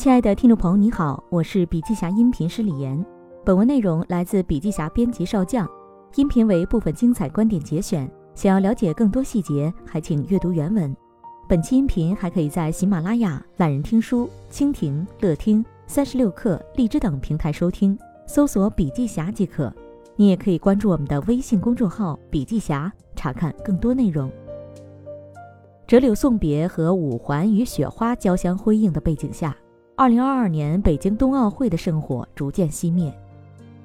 [0.00, 3.04] 亲爱的听众朋友，你好，我是笔记侠音频师李岩。
[3.44, 5.68] 本文内容来自笔记侠编辑少将，
[6.14, 8.10] 音频为部分精彩观点节选。
[8.34, 10.96] 想要了解更多细节，还请阅读原文。
[11.46, 19.70] 本期音频还可以在喜马拉雅、懒人听书、蜻蜓、乐听、三十六课、荔枝等平台收听，搜索“笔记侠”即可。
[20.16, 24.32] 你也可以关注我们的微信公众号“笔记侠”，查看更多内容。
[25.86, 29.54] 折柳送别和五环与雪花交相辉映的背景下。
[30.00, 33.12] 二零二二年北京冬奥会的圣火逐渐熄灭。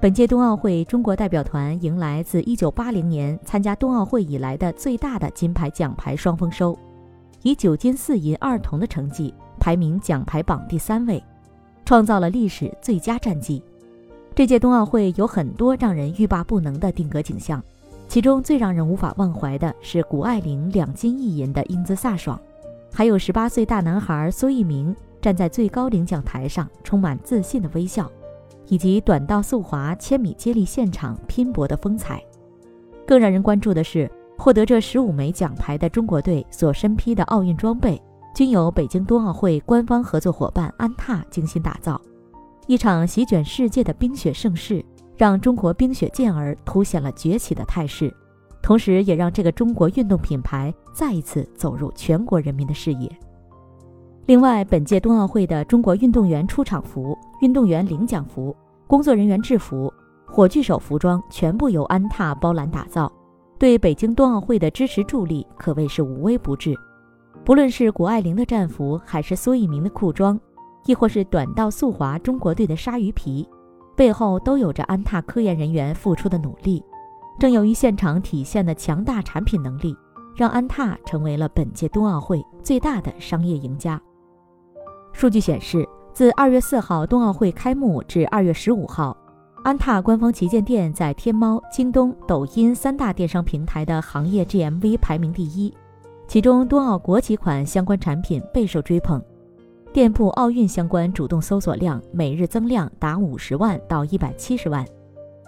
[0.00, 6.76] 本届冬奥会，中国代表团迎来自一九八零年参加冬奥会以来的最大的金牌奖牌双丰收，
[7.42, 11.22] 以九金四银二铜的成绩排名奖牌榜第三位，
[11.84, 13.62] 创造了历史最佳战绩。
[14.34, 17.62] 这届冬奥会有很多让人欲罢不能的定格景象，
[18.08, 22.36] 其中最让人无法忘怀的是谷爱凌两金一银的英姿飒爽，
[22.92, 24.92] 还有十八岁大男孩苏翊鸣。
[25.20, 28.10] 站在最高领奖台上，充满自信的微笑，
[28.66, 32.22] 以及短道速滑、千米接力现场拼搏的风采。
[33.06, 38.00] 更让人关注的是，获得这十五枚奖牌的中国队所身披的奥运装备，
[38.34, 42.00] 均由北京冬奥会官方合作伙伴安踏精心打造。
[42.66, 44.84] 一场席卷世界的冰雪盛世，
[45.16, 48.14] 让中国冰雪健儿凸显了崛起的态势，
[48.62, 53.10] 同时也让这个中国运动品牌再一次走入全国人民的视野。
[54.26, 58.54] 另外，本届冬奥会的中国运动员出场服、运动员领奖服、
[58.86, 59.92] 工作人员制服、
[60.26, 63.10] 火炬手服装全部由安踏包揽打造，
[63.58, 66.76] 对北京冬奥会的支持助力可谓是无微不至。
[67.44, 70.38] 不论是谷爱凌的战服，还是苏翊鸣的裤装，
[70.86, 73.48] 亦或是短道速滑中国队的鲨鱼皮，
[73.96, 76.84] 背后都有着安踏科研人员付出的努力。
[77.38, 79.96] 正由于现场体现的强大产品能力，
[80.36, 84.00] 让安踏成为了本届冬奥会最大的商业赢家。
[85.12, 89.16] 数据显示，自二月四号冬奥会开幕至二月十五号，
[89.62, 95.74] 安踏官方旗舰店在天猫、京东、抖音三大电商平台的行业 GMV 排名第一，
[96.26, 99.22] 其中冬奥国旗款相关产品备受追捧，
[99.92, 104.86] 店铺奥运相关主动搜索量每日增量达五十万到一百七十万。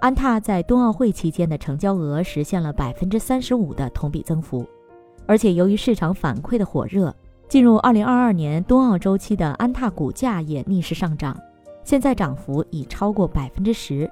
[0.00, 4.66] 安踏在冬奥会期间的成交额实现了百分之三十五的同比增幅，
[5.26, 7.14] 而且由于市场反馈的火热。
[7.48, 11.38] 进入二零二二年冬奥周期的安踏股价也逆势上涨，
[11.84, 14.10] 现在涨幅已超过百分之十。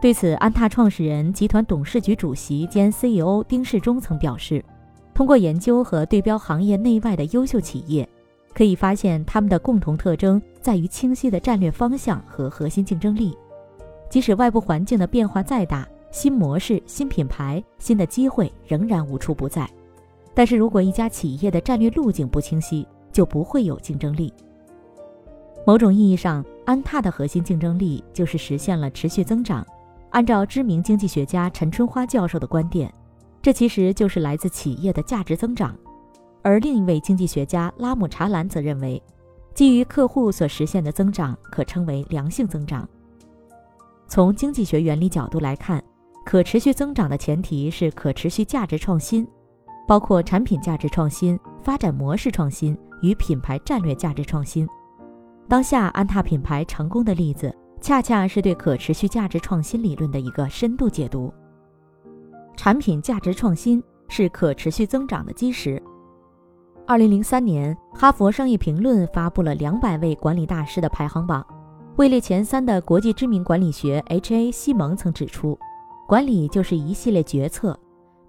[0.00, 4.64] 对此，安踏创始人、集团董事局主席兼 CEO 丁世忠曾表示
[5.14, 8.08] ：“通过研究和对标行业内外的优秀企业，
[8.52, 13.36] 可以发现他们的共同特征在于清晰的战略方向和核心竞争力。
[14.10, 19.68] 即使外部环境的变化再大，新模式、新品牌、新的机会仍然无处不在。”
[20.34, 24.32] 但是如果一家企业的战略路径不清晰，就不会有竞争力。
[25.66, 29.64] 某种意义上，安踏的核心竞争力就是实现了持续增长。
[30.10, 32.92] 按照知名经济学家陈春花教授的观点，
[33.40, 35.76] 这其实就是来自企业的价值增长。
[36.42, 39.00] 而另一位经济学家拉姆查兰则认为，
[39.54, 42.88] 基于客户所实现的增长可称为良性增长。
[44.08, 45.82] 从经济学原理角度来看，
[46.24, 49.26] 可持续增长的前提是可持续价值创新。
[49.86, 54.66] 包括产品价值创新、发展模式创新与品牌战略价值创新。
[55.48, 61.32] 当下安踏品牌成功的例子，恰恰是对可持续价值创新理论的一个深度解读。
[62.56, 65.82] 产品价值创新是可持续增长的基石。
[66.86, 71.44] 二零零三年，哈佛商业评论发布了两百位管理大师的排行榜，
[71.96, 74.50] 位列前三的国际知名管理学 H.A.
[74.50, 75.58] 西蒙曾指出，
[76.06, 77.78] 管理就是一系列决策。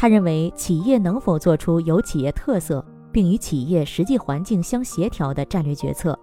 [0.00, 6.16] 他认为，企业能否做出有企业特色并与企业实际环境相协调的战略决策，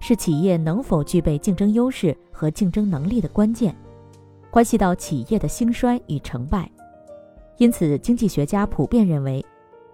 [0.00, 3.74] 是企业能否具备竞争优势和竞争能力的关键，
[4.50, 6.70] 关系到企业的兴衰与成败。
[7.56, 9.42] 因此，经济学家普遍认为，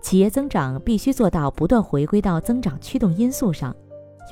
[0.00, 3.72] 企业增长必须做到不断回归到增长驱动因素上，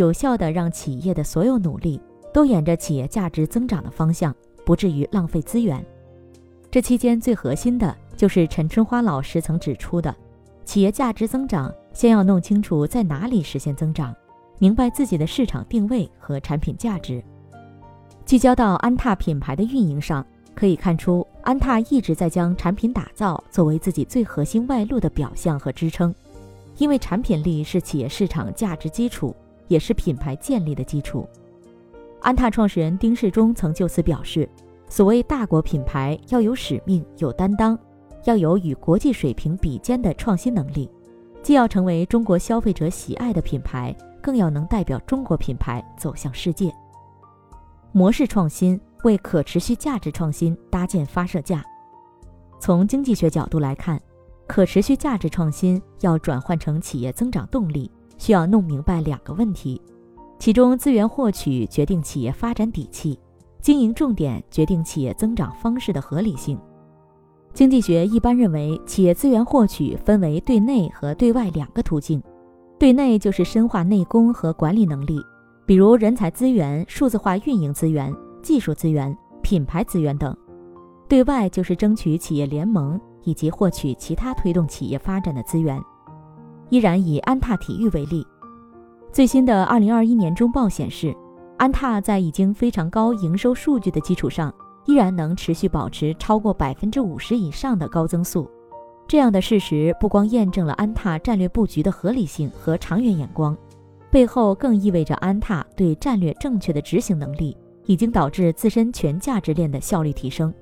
[0.01, 2.01] 有效地让企业的所有努力
[2.35, 4.35] 都沿着企业价值增长的方向，
[4.65, 5.81] 不至于浪费资源。
[6.73, 7.97] 这期间最核心的。
[8.17, 10.15] 就是陈春花老师曾指出的，
[10.65, 14.15] 企业价值增长先要弄清楚在哪里实现增长，
[14.59, 17.23] 明白自己的市场定位和产品价值。
[18.25, 26.13] 聚焦到安踏品牌的运营上，可以看出安踏一直在将产品打造作为自己最核心外露的表象和支撑，
[26.79, 29.37] 因为产品力是企业市场价值基础，
[29.69, 31.29] 也是品牌建立的基础。
[32.21, 34.49] 安踏创始人丁世忠曾就此表示，
[34.89, 37.79] 所谓大国品牌要有使命、有担当。
[38.27, 40.91] 要有与国际水平比肩的创新能力，
[41.43, 46.75] 既要成为中国消费者喜爱的品牌，更要能代表中国品牌走向世界。
[47.93, 51.65] 模式创新为可持续价值创新搭建发射架。
[52.59, 54.01] 从经济学角度来看，
[54.49, 57.89] 可持续价值创新要转换成企业增长动力，
[58.19, 59.81] 需要弄明白两个问题：
[60.41, 63.17] 其中资源获取决定企业发展底气，
[63.61, 66.59] 经营重点决定企业增长方式的合理性。
[67.57, 72.23] 经济学一般认为，企业资源获取分为对内和对外两个途径。
[72.79, 75.19] 对内就是深化内功和管理能力，
[75.65, 80.35] 比如人才资源、数字化运营资源、技术资源、品牌资源等；
[81.09, 85.83] 对外就是争取企业联盟以及获取其他推动企业发展的资源。
[86.69, 88.23] 依然以安踏体育为例，
[89.11, 91.17] 最新的2021年中报显示，
[91.57, 94.53] 安踏在已经非常高营收数据的基础上。
[94.87, 98.49] 依然能持续保持超过百分之五十以上的高增速，
[99.07, 103.57] 这样的事实不光验证了安踏战略布局的合理性和长远眼光，
[104.11, 110.53] 背后更意味着安踏对战略正确的执行能力已经导致自身全价值链的效率提升。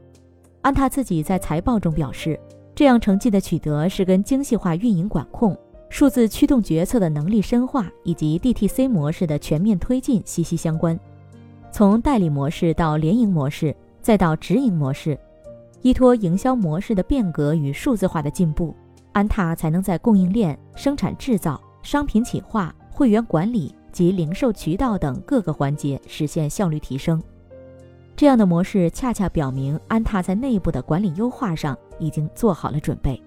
[0.63, 2.41] 安踏自己在财报中表示，
[2.75, 5.57] 这样成绩的取得是跟精细化运营管控、
[5.91, 10.99] 数字驱动决策的能力深化以及 DTC 模式的全面推进息息相关。
[11.71, 13.75] 从代理模式到联营模式。
[14.05, 15.19] 再到直营模式，
[15.81, 18.77] 依托营销模式的变革与数字化的进步，
[19.13, 27.19] 安踏才能在供应链、生产制造、商品企划、会员管理及零售渠道等各个环节实现效率提升。
[28.15, 33.19] 这样的模式恰恰表明，安踏在内部的管理优化上已经做好了准备。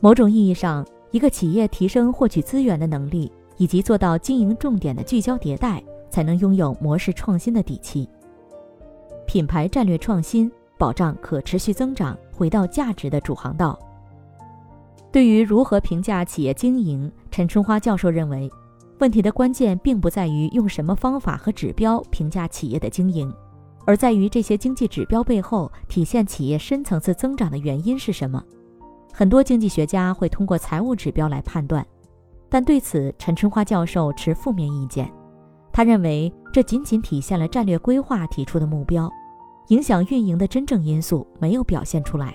[0.00, 8.08] 某种意义上，一个企业提升获取资源的能力，以及做到经营重点的聚焦迭代，才能拥有模式创新的底气。
[9.26, 13.78] 品牌战略创新，保障可持续增长，回到价值的主航道。
[15.12, 18.50] 对于如何评价企业经营，陈春花教授认为，
[18.98, 23.32] 问题的关键并不在于用什么方法和指标评价企业的经营，
[23.84, 28.42] 而在于这些经济指标背后体现企业深层次增长的原因是什么。
[29.12, 31.86] 很多经济学家会通过财务指标来判断，
[32.50, 35.10] 但对此，陈春花教授持负面意见。
[35.72, 39.12] 他认为，这仅仅体现了战略规划提出的目标。
[39.66, 42.34] 影响运营的真正因素没有表现出来。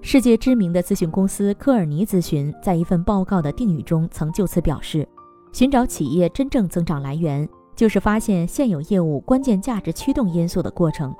[0.00, 5.08] 世界知名的咨询公司科尔尼咨询在一份报告的定语中曾就此表示
[5.54, 11.14] ：“寻找企业真正增长来源，就是发现现有业务关键价值驱动因素的过程。”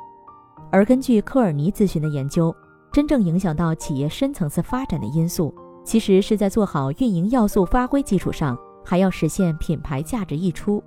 [0.72, 2.52] 而根据科尔尼咨询的研究，
[2.90, 5.54] 真正影响到企业深层次发展的因素，
[5.84, 10.82] 其实是在做好运营要素发挥基础上，还要实现品牌价值溢出。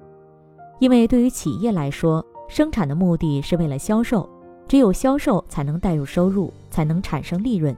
[0.80, 4.30] 因为对于企业来说，生产的目的是为了销售，
[4.68, 7.76] 只有销售才能带入收入，才能产生利润。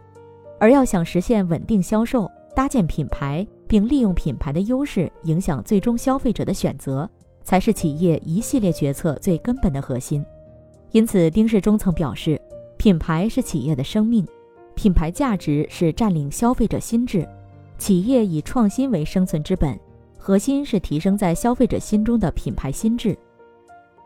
[0.60, 7.08] 而要想实现稳定销售，搭建品牌，并利用品牌的优势影响最终消费者的选择，
[7.44, 10.26] 才是企业一系列决策最根本的核心。
[10.92, 12.42] 因此，丁世忠曾表示，
[12.78, 14.26] 品牌是企业的生命，
[14.74, 17.28] 品牌价值是占领消费者心智，
[17.78, 19.80] 企业以创新为生存之本，
[20.28, 23.18] 核心是提升在消费者心中的品牌心智。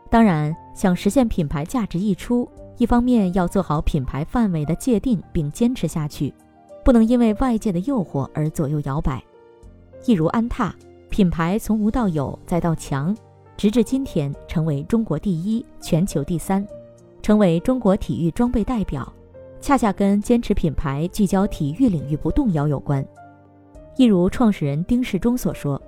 [0.08, 2.48] 当然，想实现品牌价值溢出，
[2.78, 6.32] 一方面要做好品牌范围的界定并坚持下去，
[6.84, 9.20] 不能因为外界的诱惑而左右摇摆。
[10.06, 10.72] 一如安踏，
[11.10, 13.12] 品牌从无到有再到强，
[13.56, 16.64] 直至今天成为中国第一、全球第三，
[17.20, 19.12] 成为中国体育装备代表，
[19.60, 23.04] 恰恰跟坚持品牌、聚焦体育领域不动摇有关。
[23.96, 25.82] 一如创始人丁世忠所说：“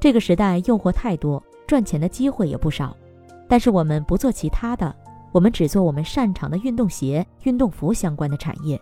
[0.00, 2.96] 这个时代诱惑太多，赚钱的机会也不少。”
[3.48, 4.94] 但是我们不做其他的，
[5.32, 8.80] 我们只做我们擅长的运动鞋、运动服相关的产业。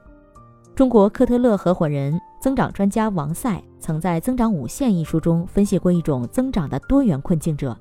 [0.75, 7.75] 中国科特勒合伙人、增长专家王赛曾在《增长五线》一书中分析过一种增长的多元困境者，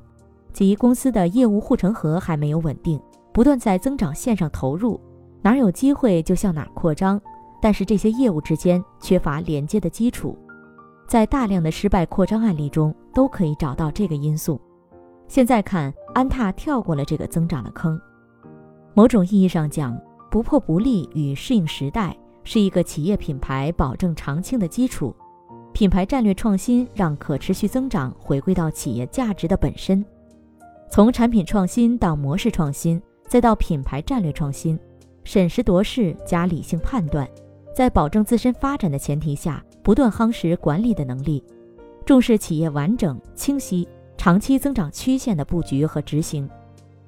[0.53, 3.01] 即公司的业务护城河还没有稳定，
[3.33, 4.97] 不断在增长线上投入，
[5.41, 7.19] 哪有机会就向哪扩张，
[7.61, 10.37] 但是这些业务之间缺乏连接的基础，
[11.07, 14.59] 在大量的失败扩张案例中都可以找到这个因素。
[15.27, 17.99] 现在看，安踏跳过了这个增长的坑。
[18.93, 25.15] 某种意义上讲，不破不立与适应时代是一个企业品牌保证长青的基础。
[25.73, 30.03] 品牌战略创新让可持续增长回归到企业价值的本身。
[30.89, 34.79] 从产品创新到模式创新，再到品牌战略创新，
[35.23, 37.27] 审时度势加理性判断，
[37.75, 41.43] 在保证自身发展的前提下，不断夯实管理的能力，
[42.07, 43.87] 重视企业完整清晰。
[44.17, 46.49] 长期增长曲线的布局和执行，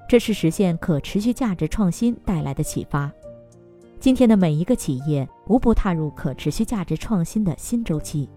[0.08, 3.12] 这是实现可持续价值创新带来的启发。
[4.00, 8.30] 今天的每一个企业无不踏入可持续价值创新的新周期。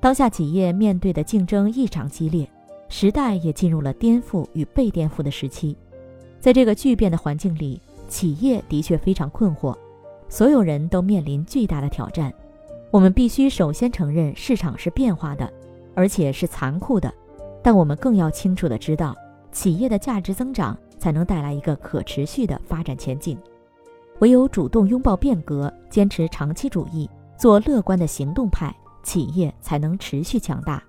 [0.00, 2.46] 当下企业面对的竞争异常激烈，
[2.90, 5.74] 时代也进入了颠覆与被颠覆的时期。
[6.38, 9.74] 在这个巨变的环境里，企业的确非常困惑，
[10.28, 12.30] 所有人都面临巨大的挑战。
[12.90, 15.50] 我们必须首先承认市场是变化的，
[15.94, 17.12] 而且是残酷的，
[17.62, 19.14] 但我们更要清楚地知道，
[19.52, 23.38] 企业的价值增长才能带来一个可持续的发展前景。
[24.18, 30.82] 唯有主动拥抱变革，坚持长期主义，做乐观的行动派，企业才能持续强大。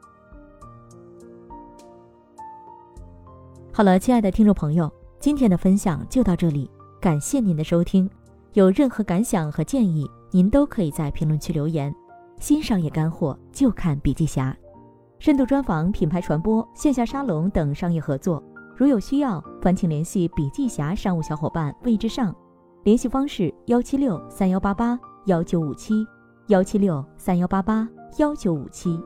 [3.71, 8.09] 好了，亲爱的听众朋友，今天的分享就到这里，感谢您的收听。
[8.53, 11.93] 有任何感想和建议，您都可以在评论区留言。
[12.39, 14.55] 新商业干货就看笔记侠，
[15.19, 18.43] 深度专访、品牌传播、线下沙龙等商业合作，
[18.75, 22.35] 如有需要，烦请联系笔记侠商务小伙伴魏志尚。
[22.83, 25.93] 联系方式：幺七六三幺八八幺九五七，
[26.47, 28.99] 幺七六三幺八八幺九五七。